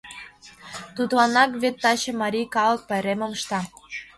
[0.95, 3.59] —Тудланак вет таче марий калык пайремым ышта!